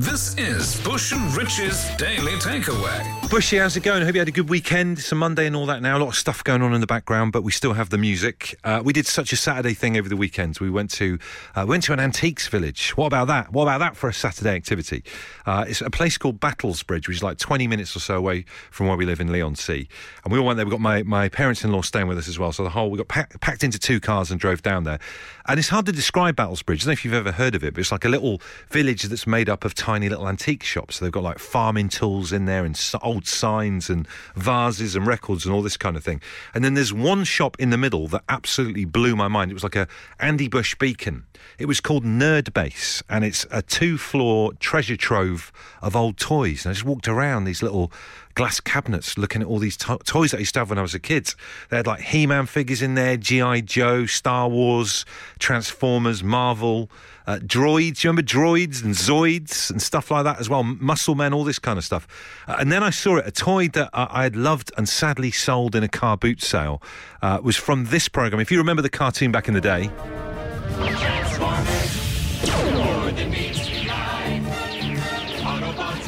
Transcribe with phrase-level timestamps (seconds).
[0.00, 3.28] This is Bush and Rich's Daily Takeaway.
[3.28, 4.02] Bushy, how's it going?
[4.02, 4.98] Hope you had a good weekend.
[4.98, 5.98] It's a Monday and all that now.
[5.98, 8.58] A lot of stuff going on in the background, but we still have the music.
[8.64, 10.58] Uh, we did such a Saturday thing over the weekend.
[10.58, 11.18] We went to
[11.54, 12.96] uh, went to an antiques village.
[12.96, 13.52] What about that?
[13.52, 15.04] What about that for a Saturday activity?
[15.44, 18.86] Uh, it's a place called Battlesbridge, which is like 20 minutes or so away from
[18.86, 19.86] where we live in Leigh-on-Sea.
[20.24, 20.64] And we all went there.
[20.64, 22.52] We got my, my parents-in-law staying with us as well.
[22.52, 24.98] So the whole we got pack, packed into two cars and drove down there.
[25.46, 26.76] And it's hard to describe Battlesbridge.
[26.76, 28.40] I don't know if you've ever heard of it, but it's like a little
[28.70, 30.96] village that's made up of tiny little antique shops.
[30.96, 35.44] So they've got like farming tools in there and old signs and vases and records
[35.44, 36.20] and all this kind of thing.
[36.54, 39.50] And then there's one shop in the middle that absolutely blew my mind.
[39.50, 39.88] It was like a
[40.20, 41.24] Andy Bush beacon.
[41.58, 45.50] It was called Nerd Base, and it's a two-floor treasure trove
[45.82, 46.64] of old toys.
[46.64, 47.90] And I just walked around these little
[48.40, 50.82] glass cabinets looking at all these to- toys that I used to have when I
[50.82, 51.34] was a kid.
[51.68, 53.60] They had like He Man figures in there, G.I.
[53.60, 55.04] Joe, Star Wars,
[55.38, 56.90] Transformers, Marvel,
[57.26, 58.02] uh, droids.
[58.02, 60.62] You remember droids and Zoids and stuff like that as well?
[60.62, 62.08] Muscle Men, all this kind of stuff.
[62.48, 65.30] Uh, and then I saw it, a toy that I, I had loved and sadly
[65.30, 66.82] sold in a car boot sale
[67.20, 68.40] uh, was from this program.
[68.40, 69.90] If you remember the cartoon back in the day.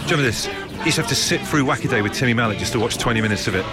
[0.06, 0.61] Remember this?
[0.84, 3.46] Used to have to sit through Wacaday with Timmy Mallett just to watch 20 minutes
[3.46, 3.64] of it.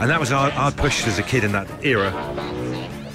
[0.00, 2.10] And that was our, our push as a kid in that era.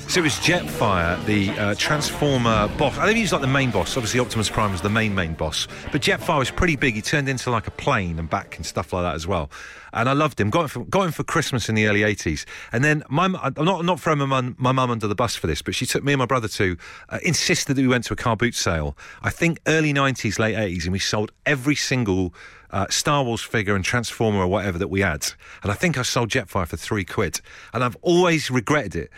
[0.08, 2.98] So it was Jetfire, the uh, Transformer boss.
[2.98, 3.96] I think he was like the main boss.
[3.98, 5.68] Obviously, Optimus Prime was the main main boss.
[5.92, 6.96] But Jetfire was pretty big.
[6.96, 9.50] He turned into like a plane and back and stuff like that as well.
[9.94, 10.50] And I loved him.
[10.50, 12.46] Got him for, got him for Christmas in the early 80s.
[12.72, 15.48] And then my I'm not not throwing my mum, my mum under the bus for
[15.48, 16.78] this, but she took me and my brother to
[17.10, 18.98] uh, insisted that we went to a car boot sale.
[19.22, 22.34] I think early 90s, late 80s, and we sold every single
[22.72, 25.28] uh, Star Wars figure and Transformer or whatever that we had.
[25.64, 27.42] And I think I sold Jetfire for three quid.
[27.74, 29.12] And I've always regretted it.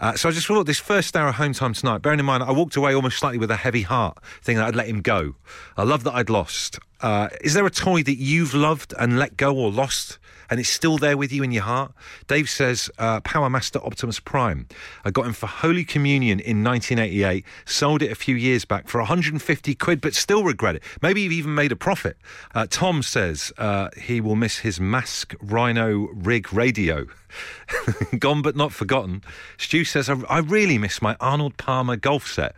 [0.00, 2.42] Uh, so I just thought this first hour of home time tonight, bearing in mind
[2.42, 5.34] I walked away almost slightly with a heavy heart, thinking that I'd let him go.
[5.76, 6.78] I love that I'd lost.
[7.02, 10.18] Uh, is there a toy that you've loved and let go or lost?
[10.50, 11.92] And it's still there with you in your heart.
[12.26, 14.66] Dave says uh, Power Master Optimus Prime.
[15.04, 18.98] I got him for Holy Communion in 1988, sold it a few years back for
[18.98, 20.82] 150 quid, but still regret it.
[21.00, 22.16] Maybe you've even made a profit.
[22.54, 27.06] Uh, Tom says uh, he will miss his Mask Rhino rig radio.
[28.18, 29.22] Gone but not forgotten.
[29.56, 32.54] Stu says, I, I really miss my Arnold Palmer golf set.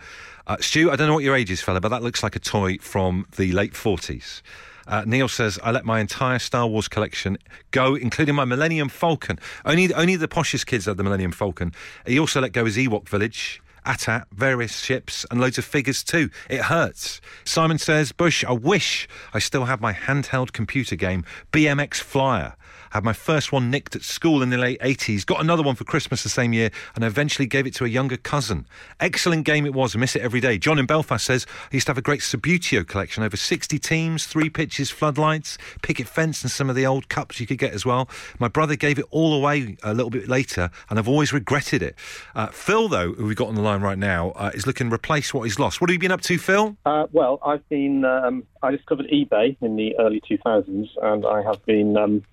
[0.47, 2.41] Uh, Stu, I don't know what your age is, fella, but that looks like a
[2.41, 4.43] toy from the late 40s.
[4.87, 7.39] Uh, Neil says, I let my entire Star Wars collection
[7.71, 9.39] go, including my Millennium Falcon.
[9.65, 11.73] Only, only the poshest kids had the Millennium Falcon.
[12.07, 13.63] He also let go his Ewok Village.
[13.85, 16.31] AT-AT, various ships, and loads of figures too.
[16.49, 17.21] It hurts.
[17.45, 22.55] Simon says, Bush, I wish I still had my handheld computer game, BMX Flyer.
[22.93, 25.77] I had my first one nicked at school in the late 80s, got another one
[25.77, 28.67] for Christmas the same year, and eventually gave it to a younger cousin.
[29.01, 30.59] Excellent game it was, I miss it every day.
[30.59, 34.27] John in Belfast says, I used to have a great Subbuteo collection, over 60 teams,
[34.27, 37.87] three pitches, floodlights, picket fence, and some of the old cups you could get as
[37.87, 38.11] well.
[38.39, 41.97] My brother gave it all away a little bit later, and I've always regretted it.
[42.35, 44.95] Uh, Phil, though, who we've got on the line right now, uh, is looking to
[44.95, 45.81] replace what he's lost.
[45.81, 46.77] What have you been up to, Phil?
[46.85, 48.05] Uh, well, I've been.
[48.05, 52.25] Um, I discovered eBay in the early 2000s, and I have been um,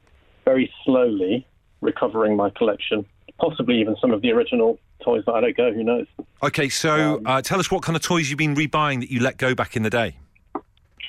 [0.45, 1.45] very slowly
[1.81, 3.05] recovering my collection.
[3.39, 5.71] Possibly even some of the original toys that I let go.
[5.71, 6.07] Who knows?
[6.43, 9.37] Okay, so uh, tell us what kind of toys you've been rebuying that you let
[9.37, 10.17] go back in the day.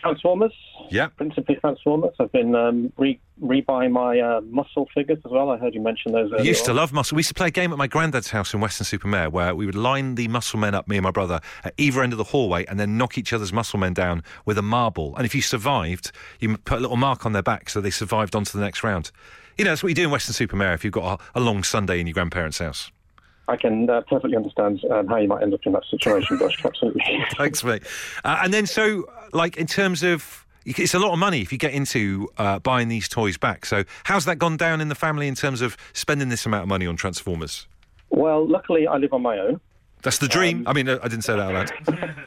[0.00, 0.52] Transformers.
[0.90, 1.08] Yeah.
[1.08, 2.14] Principally Transformers.
[2.18, 5.50] I've been um, re- rebuying my uh, muscle figures as well.
[5.50, 6.32] I heard you mention those.
[6.32, 7.16] I earlier used to love muscle.
[7.16, 9.74] We used to play a game at my granddad's house in Weston-super-Mare where we would
[9.74, 12.64] line the muscle men up, me and my brother, at either end of the hallway
[12.66, 15.14] and then knock each other's muscle men down with a marble.
[15.16, 18.34] And if you survived, you put a little mark on their back so they survived
[18.34, 19.10] on to the next round.
[19.58, 22.00] You know, that's what you do in Weston-super-Mare if you've got a, a long Sunday
[22.00, 22.90] in your grandparents' house.
[23.50, 26.64] I can uh, perfectly understand um, how you might end up in that situation, Bush.
[26.64, 27.02] Absolutely.
[27.36, 27.82] Thanks, mate.
[28.24, 30.46] Uh, and then, so, like, in terms of.
[30.66, 33.64] It's a lot of money if you get into uh, buying these toys back.
[33.64, 36.68] So, how's that gone down in the family in terms of spending this amount of
[36.68, 37.66] money on Transformers?
[38.10, 39.58] well, luckily I live on my own.
[40.02, 40.64] That's the dream.
[40.66, 42.14] I mean, I didn't say that out loud.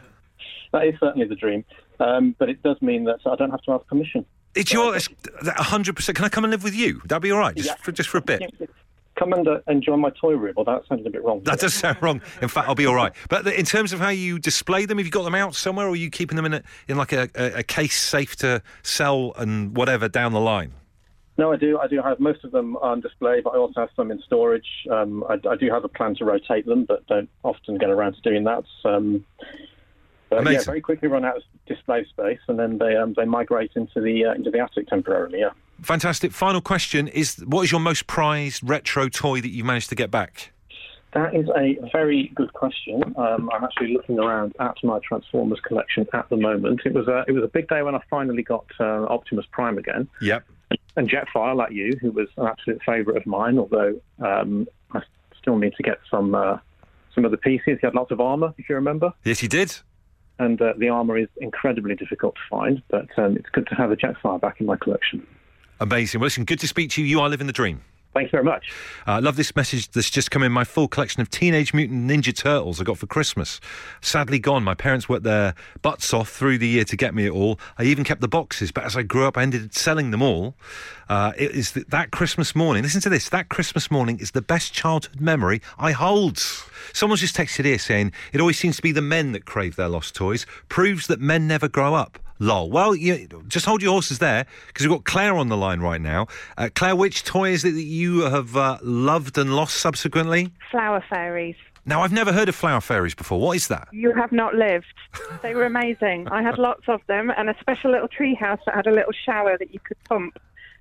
[0.71, 1.63] That is certainly the dream,
[1.99, 4.25] um, but it does mean that I don't have to ask permission.
[4.56, 5.07] It's your it's
[5.47, 6.15] hundred percent.
[6.15, 6.99] Can I come and live with you?
[7.06, 7.75] That'd be all right, just Yeah.
[7.75, 8.41] for just for a bit.
[9.15, 10.54] Come and uh, enjoy my toy room.
[10.56, 11.42] Well, that sounded a bit wrong.
[11.44, 12.21] That does sound wrong.
[12.42, 13.13] In fact, I'll be all right.
[13.30, 15.92] But in terms of how you display them, have you got them out somewhere, or
[15.92, 19.33] are you keeping them in a in like a, a, a case safe to sell
[19.38, 20.74] and whatever down the line?
[21.38, 21.80] No, I do.
[21.80, 24.68] I do have most of them on display, but I also have some in storage.
[24.92, 28.13] Um, I, I do have a plan to rotate them, but don't often get around
[28.13, 28.63] to doing that.
[28.86, 29.25] Um,
[30.30, 33.71] but yeah, very quickly run out of display space, and then they um, they migrate
[33.75, 35.39] into the uh, into the attic temporarily.
[35.39, 35.51] Yeah.
[35.81, 36.31] Fantastic.
[36.31, 40.11] Final question is: What is your most prized retro toy that you managed to get
[40.11, 40.51] back?
[41.13, 43.03] That is a very good question.
[43.17, 46.81] Um, I'm actually looking around at my Transformers collection at the moment.
[46.85, 49.77] It was a it was a big day when I finally got uh, Optimus Prime
[49.77, 50.43] again, Yep.
[50.95, 53.59] and Jetfire, like you, who was an absolute favourite of mine.
[53.59, 55.01] Although um, I
[55.39, 56.57] still need to get some uh,
[57.13, 57.77] some of the pieces.
[57.79, 59.75] He had lots of armour, if you remember, Yes, he did.
[60.39, 62.81] and uh, the armour is incredibly difficult to find.
[62.89, 65.27] But um, it's good to have a Jetfire back in my collection.
[65.83, 66.21] Amazing.
[66.21, 67.07] Well, listen, good to speak to you.
[67.07, 67.81] You are living the dream.
[68.13, 68.71] Thanks very much.
[69.06, 70.51] I uh, love this message that's just come in.
[70.51, 73.59] My full collection of Teenage Mutant Ninja Turtles I got for Christmas.
[74.00, 74.63] Sadly gone.
[74.63, 77.59] My parents worked their butts off through the year to get me it all.
[77.77, 80.21] I even kept the boxes, but as I grew up, I ended up selling them
[80.21, 80.56] all.
[81.09, 82.83] Uh, it is th- that Christmas morning.
[82.83, 83.27] Listen to this.
[83.27, 86.38] That Christmas morning is the best childhood memory I hold.
[86.94, 89.89] Someone's just texted here saying it always seems to be the men that crave their
[89.89, 90.45] lost toys.
[90.69, 92.19] Proves that men never grow up.
[92.39, 92.69] Lol.
[92.69, 96.01] Well, you, just hold your horses there because we've got Claire on the line right
[96.01, 96.27] now.
[96.57, 100.51] Uh, Claire, which toy is it that you have uh, loved and lost subsequently?
[100.71, 101.56] Flower fairies.
[101.85, 103.39] Now, I've never heard of flower fairies before.
[103.41, 103.89] What is that?
[103.91, 104.94] You have not lived.
[105.41, 106.30] They were amazing.
[106.30, 109.12] I had lots of them and a special little tree house that had a little
[109.12, 110.39] shower that you could pump.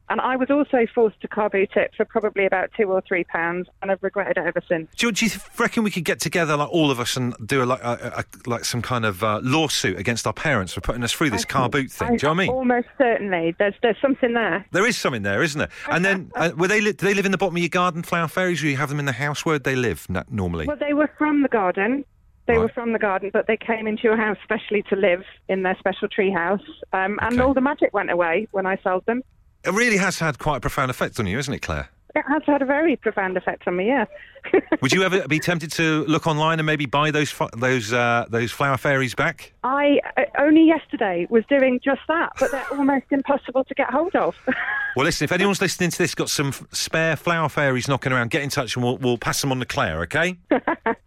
[0.08, 3.24] And I was also forced to car boot it for probably about two or three
[3.24, 4.88] pounds, and I've regretted it ever since.
[4.96, 7.62] Do you, do you reckon we could get together, like all of us, and do
[7.62, 11.02] a, like a, a, like some kind of uh, lawsuit against our parents for putting
[11.02, 12.08] us through this car boot thing?
[12.08, 12.50] Do you know what I mean?
[12.50, 13.54] Almost certainly.
[13.58, 14.66] There's there's something there.
[14.72, 15.70] There is something there, isn't there?
[15.90, 18.02] And then, uh, were they li- do they live in the bottom of your garden,
[18.02, 19.44] flower fairies, or you have them in the house?
[19.46, 20.66] Where would they live na- normally?
[20.66, 22.04] Well, they were from the garden.
[22.46, 25.62] They were from the garden, but they came into your house specially to live in
[25.62, 26.60] their special tree house.
[26.92, 29.22] Um, and all the magic went away when I sold them.
[29.64, 31.88] It really has had quite a profound effect on you, isn't it, Claire?
[32.14, 34.04] It has had a very profound effect on me, yeah.
[34.82, 38.52] Would you ever be tempted to look online and maybe buy those those uh, those
[38.52, 39.54] flower fairies back?
[39.64, 44.14] I uh, only yesterday was doing just that, but they're almost impossible to get hold
[44.14, 44.36] of.
[44.94, 48.28] Well, listen, if anyone's listening to this, got some f- spare flower fairies knocking around,
[48.28, 50.36] get in touch and we'll, we'll pass them on to Claire, okay?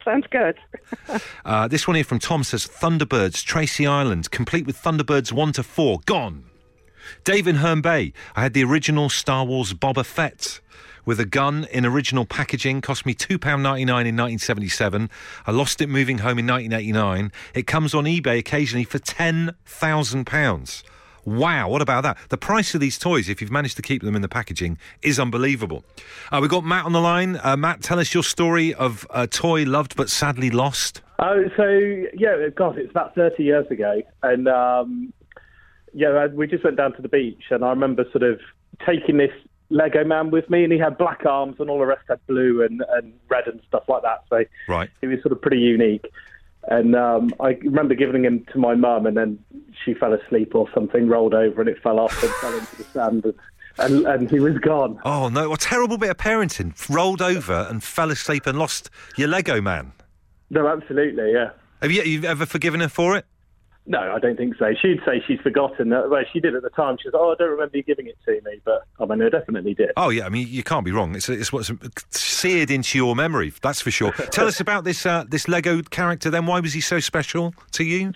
[0.03, 0.57] Sounds good.
[1.45, 5.61] Uh, this one here from Tom says Thunderbirds, Tracy Island, complete with Thunderbirds 1 to
[5.61, 6.45] 4, gone.
[7.23, 10.59] David Herne Bay, I had the original Star Wars Boba Fett
[11.05, 15.09] with a gun in original packaging, cost me £2.99 in 1977.
[15.45, 17.31] I lost it moving home in 1989.
[17.53, 20.83] It comes on eBay occasionally for £10,000.
[21.25, 22.17] Wow, what about that?
[22.29, 25.19] The price of these toys, if you've managed to keep them in the packaging, is
[25.19, 25.83] unbelievable.
[26.31, 27.39] Uh, we've got Matt on the line.
[27.43, 31.01] Uh, Matt, tell us your story of a toy loved but sadly lost.
[31.17, 31.67] Oh, so
[32.13, 35.13] yeah, God, it's about thirty years ago, and um,
[35.95, 38.39] yeah, we just went down to the beach, and I remember sort of
[38.85, 39.31] taking this
[39.69, 42.63] Lego man with me, and he had black arms, and all the rest had blue
[42.63, 44.23] and, and red and stuff like that.
[44.29, 44.89] So Right.
[45.01, 46.05] he was sort of pretty unique.
[46.67, 49.39] And um, I remember giving him to my mum, and then
[49.83, 52.83] she fell asleep or something, rolled over, and it fell off and fell into the
[52.85, 53.33] sand, and,
[53.77, 54.99] and, and he was gone.
[55.05, 55.49] Oh no!
[55.49, 56.73] What a terrible bit of parenting.
[56.89, 59.91] Rolled over and fell asleep and lost your Lego man.
[60.49, 61.51] No, absolutely, yeah.
[61.81, 63.25] Have you you've ever forgiven her for it?
[63.87, 64.73] No, I don't think so.
[64.81, 65.89] She'd say she's forgotten.
[65.89, 66.97] That, well, she did at the time.
[66.99, 69.29] She was, oh, I don't remember you giving it to me, but I mean, I
[69.29, 69.91] definitely did.
[69.95, 70.25] Oh yeah.
[70.25, 71.15] I mean, you can't be wrong.
[71.15, 71.71] It's it's what's
[72.09, 73.53] seared into your memory.
[73.61, 74.11] That's for sure.
[74.31, 76.31] Tell us about this uh, this Lego character.
[76.31, 78.13] Then, why was he so special to you?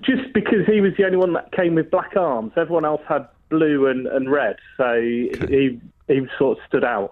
[0.00, 2.52] Just because he was the only one that came with black arms.
[2.56, 5.78] Everyone else had blue and, and red, so he
[6.08, 7.10] he sort of stood out.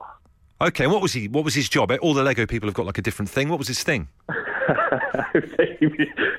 [0.60, 0.86] Okay.
[0.86, 1.28] What was he?
[1.28, 1.92] What was his job?
[2.00, 3.50] All the Lego people have got like a different thing.
[3.50, 4.08] What was his thing?
[5.78, 5.87] he,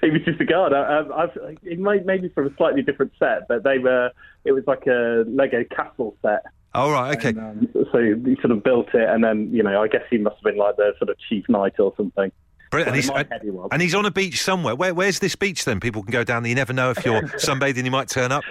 [0.10, 0.74] was, just a guard.
[0.74, 4.12] Um, I've, it might maybe from a slightly different set, but they were.
[4.44, 6.44] It was like a Lego castle set.
[6.74, 7.18] Oh right.
[7.18, 7.30] Okay.
[7.30, 10.18] And, um, so he sort of built it, and then you know, I guess he
[10.18, 12.32] must have been like the sort of chief knight or something.
[12.72, 14.76] And he's, in my head he and he's on a beach somewhere.
[14.76, 15.80] Where, where's this beach then?
[15.80, 16.50] People can go down there.
[16.50, 18.44] You never know if you're sunbathing, you might turn up.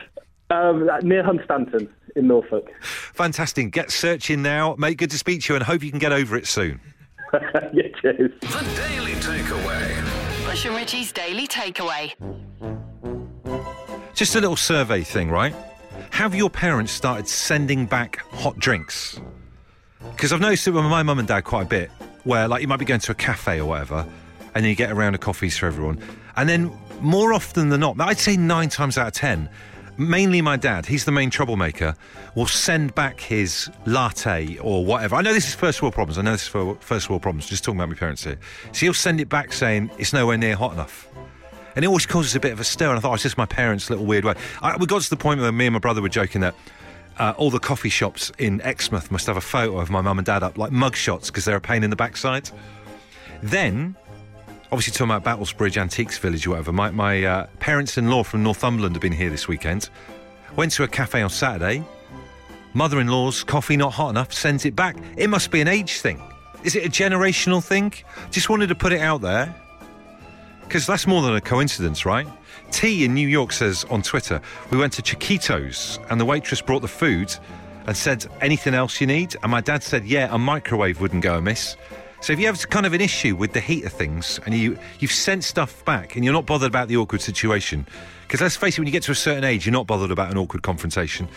[0.49, 2.71] Um, near Hunstanton in Norfolk.
[2.81, 3.71] Fantastic.
[3.71, 4.77] Get searching now.
[4.79, 6.81] Mate, good to speak to you and hope you can get over it soon.
[7.73, 8.31] yeah, cheers.
[8.41, 10.45] The Daily Takeaway.
[10.45, 12.13] Bush and Richie's Daily Takeaway.
[14.15, 15.55] Just a little survey thing, right?
[16.11, 19.21] Have your parents started sending back hot drinks?
[20.13, 21.91] Because I've noticed it with my mum and dad quite a bit,
[22.25, 24.07] where like you might be going to a cafe or whatever,
[24.55, 25.99] and then you get a round of coffees for everyone.
[26.37, 26.71] And then
[27.01, 29.49] more often than not, I'd say nine times out of ten,
[29.97, 31.95] mainly my dad, he's the main troublemaker,
[32.35, 35.17] will send back his latte or whatever.
[35.17, 36.19] I know this is first world problems.
[36.19, 37.47] I know this is for first world problems.
[37.47, 38.39] Just talking about my parents here.
[38.73, 41.09] So he'll send it back saying it's nowhere near hot enough.
[41.77, 42.91] And it always causes a bit of a stir.
[42.91, 44.35] And I thought, oh, it's just my parents' little weird way.
[44.63, 46.55] I, we got to the point where me and my brother were joking that
[47.19, 50.27] uh, all the coffee shops in Exmouth must have a photo of my mum and
[50.27, 52.51] dad up, like mug shots, because they're a pain in the backside.
[53.43, 53.97] Then,
[54.73, 58.43] obviously, talking about Battlesbridge Antiques Village or whatever, my, my uh, parents in law from
[58.43, 59.91] Northumberland have been here this weekend.
[60.57, 61.85] Went to a cafe on Saturday.
[62.75, 64.97] Mother in law's coffee not hot enough, sends it back.
[65.17, 66.21] It must be an age thing.
[66.65, 67.93] Is it a generational thing?
[68.31, 69.55] Just wanted to put it out there.
[70.63, 72.27] Because that's more than a coincidence, right?
[72.71, 74.41] T in New York says on Twitter,
[74.71, 77.35] we went to Chiquitos and the waitress brought the food
[77.87, 79.37] and said, anything else you need?
[79.43, 81.77] And my dad said, yeah, a microwave wouldn't go amiss.
[82.25, 84.79] So if you have kind of an issue with the heat of things and you,
[84.99, 87.87] you've sent stuff back and you're not bothered about the awkward situation,
[88.23, 90.31] because let's face it, when you get to a certain age, you're not bothered about
[90.31, 91.29] an awkward confrontation.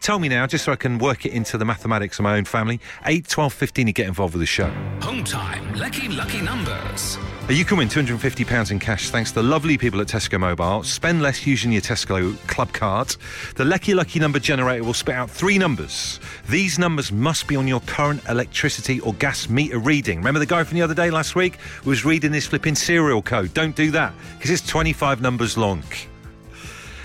[0.00, 2.44] Tell me now, just so I can work it into the mathematics of my own
[2.44, 2.78] family.
[3.06, 4.68] 8, 12, 15 to get involved with the show.
[5.00, 5.76] Home time.
[5.76, 7.16] Lucky, lucky numbers.
[7.50, 10.82] You can win £250 in cash thanks to the lovely people at Tesco Mobile.
[10.82, 13.18] Spend less using your Tesco Clubcard.
[13.56, 16.20] The Lucky Lucky number generator will spit out three numbers.
[16.48, 20.18] These numbers must be on your current electricity or gas meter reading.
[20.18, 23.20] Remember the guy from the other day last week who was reading this flipping serial
[23.20, 23.52] code?
[23.52, 25.82] Don't do that because it's 25 numbers long.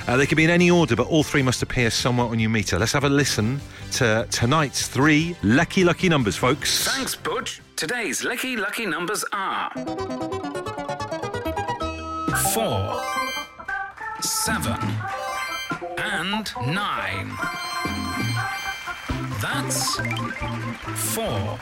[0.09, 2.49] Uh, they can be in any order, but all three must appear somewhere on your
[2.49, 2.79] meter.
[2.79, 3.61] Let's have a listen
[3.91, 6.83] to tonight's three lucky, lucky numbers, folks.
[6.83, 7.61] Thanks, Butch.
[7.75, 9.69] Today's lucky, lucky numbers are
[12.55, 13.03] four,
[14.19, 14.79] seven,
[15.99, 17.37] and nine.
[19.39, 19.99] That's
[21.13, 21.59] four,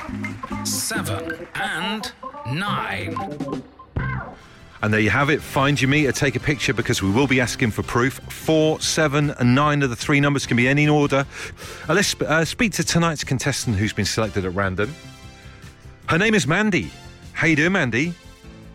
[0.63, 2.13] seven, and
[2.50, 3.13] nine.
[4.82, 5.42] And there you have it.
[5.42, 8.20] Find your meter, take a picture because we will be asking for proof.
[8.30, 11.26] Four, seven, and nine of the three numbers can be any order.
[11.90, 14.94] Uh, let's uh, speak to tonight's contestant who's been selected at random.
[16.08, 16.92] Her name is Mandy.
[17.34, 18.14] How you doing, Mandy?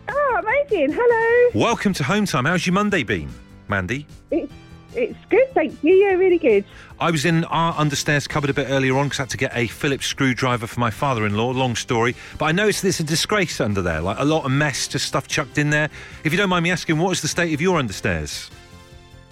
[0.09, 0.93] Oh, amazing.
[0.93, 1.51] Hello.
[1.53, 2.45] Welcome to Home Time.
[2.45, 3.29] How's your Monday been,
[3.67, 4.05] Mandy?
[4.31, 4.51] It's,
[4.95, 5.93] it's good, thank you.
[5.93, 6.65] Yeah, really good.
[6.99, 9.51] I was in our understairs cupboard a bit earlier on because I had to get
[9.55, 11.51] a Phillips screwdriver for my father-in-law.
[11.51, 14.87] Long story, but I noticed there's a disgrace under there, like a lot of mess,
[14.87, 15.89] just stuff chucked in there.
[16.23, 18.49] If you don't mind me asking, what is the state of your understairs?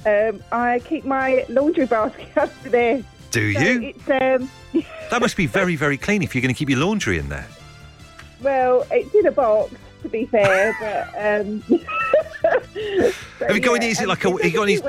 [0.06, 3.04] Um, I keep my laundry basket under there.
[3.32, 3.82] Do So you?
[3.96, 4.50] It's um,
[5.10, 7.48] That must be very, very clean if you're going to keep your laundry in there.
[8.42, 11.08] well, it's in a box to be fair, but
[11.42, 11.62] um.
[11.62, 13.12] so,
[13.46, 13.88] Have you got yeah, any?
[13.90, 14.30] Is it um, like a?
[14.30, 14.80] You got any?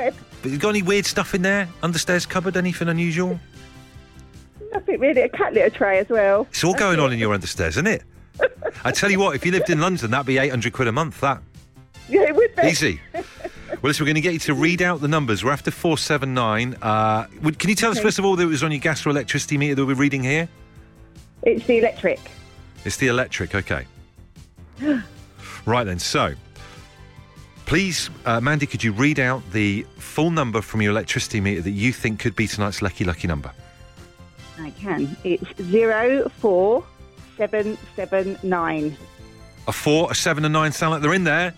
[0.42, 0.54] Everywhere.
[0.54, 1.68] You got any weird stuff in there?
[1.82, 2.56] Understairs cupboard?
[2.56, 3.38] Anything unusual?
[4.72, 5.22] Nothing really.
[5.22, 6.46] A cat litter tray as well.
[6.50, 8.02] It's all going on in your understairs, isn't it?
[8.84, 11.20] I tell you what, if you lived in London, that'd be 800 quid a month.
[11.20, 11.42] That
[12.08, 12.62] Yeah, it would be.
[12.68, 13.00] easy.
[13.14, 15.44] Well, listen, we're going to get you to read out the numbers.
[15.44, 16.76] We're after 479.
[16.80, 19.04] Uh, would- can you tell us, first of all, that it was on your gas
[19.04, 20.48] or electricity meter that we're reading here?
[21.42, 22.20] It's the electric.
[22.84, 23.86] It's the electric, okay.
[25.66, 26.34] right then, so
[27.66, 31.70] please, uh, Mandy, could you read out the full number from your electricity meter that
[31.70, 33.52] you think could be tonight's lucky, lucky number?
[34.58, 35.16] I can.
[35.24, 36.84] It's zero four
[37.36, 38.96] seven seven nine.
[39.66, 41.54] A four, a seven, and nine sound like they're in there.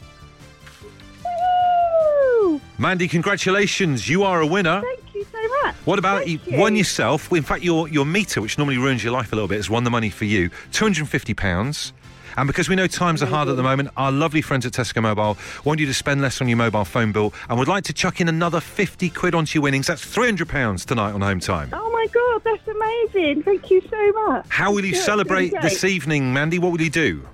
[1.24, 2.60] Woo!
[2.78, 4.08] Mandy, congratulations.
[4.08, 4.82] You are a winner.
[4.82, 5.74] Thank you so much.
[5.84, 6.38] What about you?
[6.46, 6.58] you.
[6.58, 7.32] Won yourself?
[7.32, 9.84] In fact, your your meter, which normally ruins your life a little bit, has won
[9.84, 10.50] the money for you.
[10.72, 11.08] Two hundred
[12.36, 12.44] and fifty pounds.
[12.44, 15.02] And because we know times are hard at the moment, our lovely friends at Tesco
[15.02, 17.92] Mobile want you to spend less on your mobile phone bill and would like to
[17.92, 19.86] chuck in another 50 quid onto your winnings.
[19.86, 21.70] That's £300 tonight on Home Time.
[21.72, 23.42] Oh my god, that's amazing!
[23.42, 24.46] Thank you so much.
[24.48, 26.58] How will you Yeah, celebrate this evening, Mandy?
[26.58, 27.26] What will you do?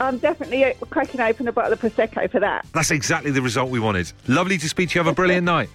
[0.00, 2.66] I'm definitely uh, cracking open a bottle of prosecco for that.
[2.72, 4.12] That's exactly the result we wanted.
[4.26, 5.04] Lovely to speak to you.
[5.04, 5.68] Have a brilliant night.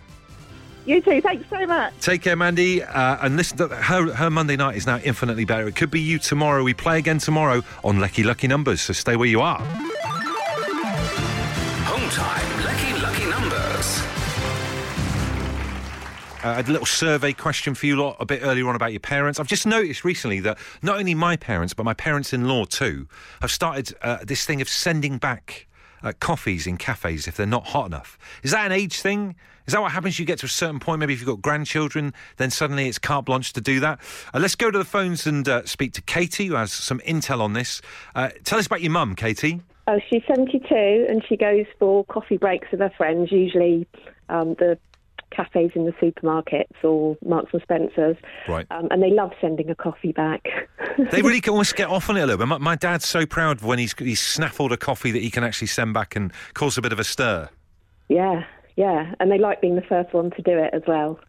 [0.88, 1.20] You too.
[1.20, 1.94] Thanks so much.
[2.00, 2.82] Take care, Mandy.
[2.82, 5.67] Uh, and listen, to her, her Monday night is now infinitely better.
[5.67, 6.63] It could be you tomorrow.
[6.63, 9.60] We play again tomorrow on Lucky Lucky Numbers, so stay where you are.
[11.84, 12.63] Home time.
[12.63, 14.01] Lucky, lucky numbers.
[16.41, 18.94] Uh, I had a little survey question for you lot a bit earlier on about
[18.94, 19.41] your parents.
[19.41, 23.10] I've just noticed recently that not only my parents, but my parents in law too,
[23.41, 25.67] have started uh, this thing of sending back
[26.04, 28.18] uh, coffees in cafes if they're not hot enough.
[28.44, 29.36] Is that an age thing?
[29.66, 30.18] Is that what happens?
[30.18, 33.25] You get to a certain point, maybe if you've got grandchildren, then suddenly it's carte
[33.25, 34.00] blanche to do that.
[34.34, 37.42] Uh, let's go to the phones and uh, speak to Katie, who has some intel
[37.42, 37.82] on this.
[38.16, 39.62] Uh, tell us about your mum, Katie.
[39.88, 43.88] Oh, she's 72 and she goes for coffee breaks with her friends, usually
[44.30, 44.77] um, the
[45.32, 48.18] cafes in the supermarkets or Marks and Spencer's.
[48.48, 48.66] Right.
[48.72, 50.46] Um, and they love sending a coffee back.
[51.12, 52.48] They really can almost get off on it a little bit.
[52.48, 55.68] My, my dad's so proud when he's, he's snaffled a coffee that he can actually
[55.68, 57.50] send back and cause a bit of a stir.
[58.10, 59.14] yeah, yeah.
[59.20, 61.20] And they like being the first one to do it as well.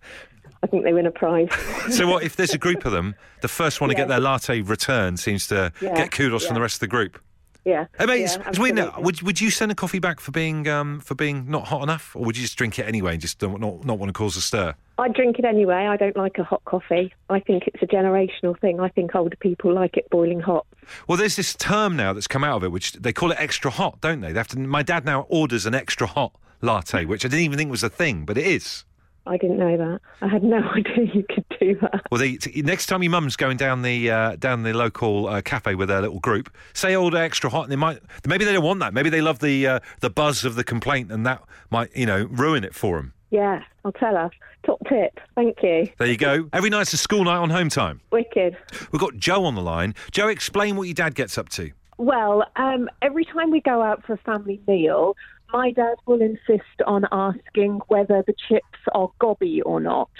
[0.62, 1.48] I think they win a prize.
[1.90, 3.14] So what if there's a group of them?
[3.42, 6.60] The first one to get their latte returned seems to Yeah, get kudos from the
[6.62, 7.18] rest of the group.
[7.68, 7.86] Yeah.
[7.98, 8.94] I mean, yeah, it's, weird now.
[8.98, 12.16] Would would you send a coffee back for being um, for being not hot enough,
[12.16, 14.36] or would you just drink it anyway and just don't, not not want to cause
[14.36, 14.74] a stir?
[14.96, 15.86] I drink it anyway.
[15.86, 17.12] I don't like a hot coffee.
[17.28, 18.80] I think it's a generational thing.
[18.80, 20.66] I think older people like it boiling hot.
[21.06, 23.70] Well, there's this term now that's come out of it, which they call it extra
[23.70, 24.32] hot, don't they?
[24.32, 24.58] They have to.
[24.58, 26.32] My dad now orders an extra hot
[26.62, 28.84] latte, which I didn't even think was a thing, but it is.
[29.28, 30.00] I didn't know that.
[30.22, 32.02] I had no idea you could do that.
[32.10, 35.74] Well, the, next time your mum's going down the uh, down the local uh, cafe
[35.74, 37.64] with their little group, say order extra hot.
[37.64, 38.94] And they might maybe they don't want that.
[38.94, 42.24] Maybe they love the uh, the buzz of the complaint, and that might you know
[42.30, 43.12] ruin it for them.
[43.30, 44.30] Yeah, I'll tell her.
[44.64, 45.20] Top tip.
[45.34, 45.88] Thank you.
[45.98, 46.48] There you go.
[46.52, 48.00] Every night's a school night on home time.
[48.10, 48.56] Wicked.
[48.90, 49.94] We've got Joe on the line.
[50.10, 51.70] Joe, explain what your dad gets up to.
[51.98, 55.16] Well, um, every time we go out for a family meal,
[55.52, 60.10] my dad will insist on asking whether the chips are gobby or not.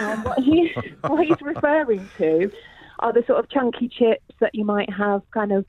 [0.00, 2.50] um, what, he, what he's referring to
[3.00, 5.66] are the sort of chunky chips that you might have kind of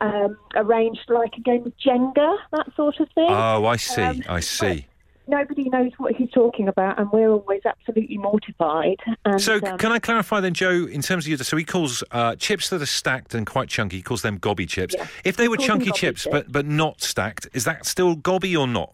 [0.00, 3.28] um, arranged like a game of Jenga, that sort of thing.
[3.28, 4.02] Oh, I see.
[4.02, 4.86] Um, I see.
[5.30, 8.96] Nobody knows what he's talking about, and we're always absolutely mortified.
[9.24, 11.38] And, So, um, can I clarify then, Joe, in terms of your.
[11.38, 14.66] So, he calls uh, chips that are stacked and quite chunky, he calls them gobby
[14.66, 14.94] chips.
[14.96, 15.06] Yeah.
[15.24, 16.28] If they were chunky chips, chips.
[16.30, 18.92] But, but not stacked, is that still gobby or not?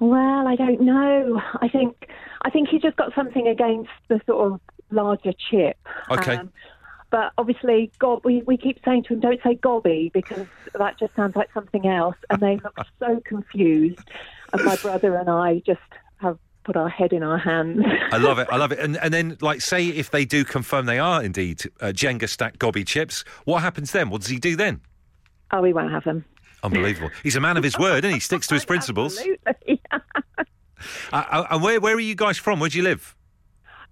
[0.00, 1.40] Well, I don't know.
[1.60, 2.08] I think
[2.42, 5.76] I think he's just got something against the sort of larger chip.
[6.10, 6.36] Okay.
[6.36, 6.52] Um,
[7.10, 11.14] but obviously, gob, we, we keep saying to him, don't say gobby because that just
[11.14, 12.16] sounds like something else.
[12.28, 14.02] And they look so confused.
[14.54, 15.80] And my brother and I just
[16.18, 17.84] have put our head in our hands.
[18.10, 18.48] I love it.
[18.50, 18.78] I love it.
[18.82, 22.58] And, and then, like, say if they do confirm they are indeed uh, Jenga stacked
[22.58, 24.08] gobby chips, what happens then?
[24.10, 24.80] What does he do then?
[25.52, 26.24] oh, we won't have them.
[26.62, 27.10] Unbelievable.
[27.22, 29.18] He's a man of his word, and he sticks to his principles.
[29.18, 29.82] Absolutely.
[31.12, 32.60] Uh, uh, and where, where are you guys from?
[32.60, 33.16] Where do you live?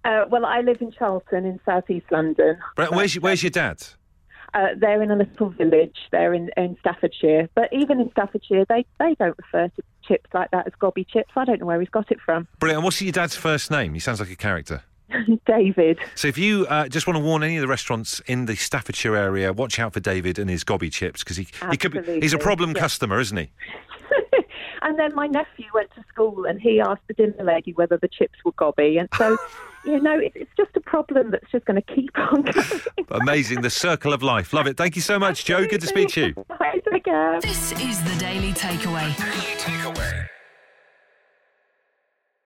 [0.04, 2.58] uh, well, I live in Charlton in southeast London.
[2.76, 3.82] Brett, where's, your, where's your dad?
[4.52, 5.96] Uh, they're in a little village.
[6.10, 7.48] They're in, in Staffordshire.
[7.54, 11.30] But even in Staffordshire, they, they don't refer to chips like that as gobby chips.
[11.36, 12.48] I don't know where he's got it from.
[12.58, 12.84] Brilliant.
[12.84, 13.94] What's your dad's first name?
[13.94, 14.82] He sounds like a character.
[15.46, 15.98] David.
[16.14, 19.16] So if you uh, just want to warn any of the restaurants in the Staffordshire
[19.16, 22.32] area, watch out for David and his gobby chips because he, he could be, he's
[22.32, 23.50] a problem customer, isn't he?
[24.82, 28.08] And then my nephew went to school and he asked the dinner lady whether the
[28.08, 28.98] chips were gobby.
[28.98, 29.38] And so,
[29.84, 33.20] you know, it, it's just a problem that's just going to keep on going.
[33.22, 33.62] Amazing.
[33.62, 34.52] The circle of life.
[34.52, 34.76] Love it.
[34.76, 35.66] Thank you so much, Joe.
[35.66, 36.34] Good to speak to you.
[36.48, 37.40] Bye, take care.
[37.40, 39.16] This is the Daily Takeaway.
[39.16, 40.28] Daily Takeaway.